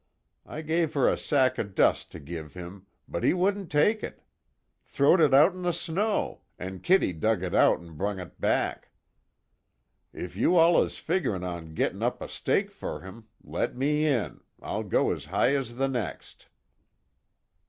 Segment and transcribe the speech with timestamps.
[0.47, 4.23] I give her a sack of dust to give him, but he wouldn't take it
[4.83, 8.89] throw'd it out in the snow, an' Kitty dug it out an' brung it back.
[10.11, 14.41] If you all is figgerin' on gettin' up a stake fer him, let me in
[14.59, 16.47] I'll go as high as the next."